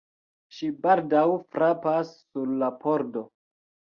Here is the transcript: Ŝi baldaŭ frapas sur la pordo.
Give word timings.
Ŝi 0.59 0.69
baldaŭ 0.85 1.25
frapas 1.57 2.11
sur 2.21 2.57
la 2.63 2.71
pordo. 2.87 3.25